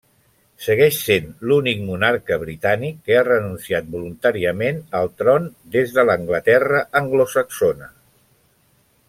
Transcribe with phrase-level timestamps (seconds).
[0.67, 7.93] Segueix sent l'únic monarca britànic que ha renunciat voluntàriament al tron des de l'Anglaterra anglosaxona.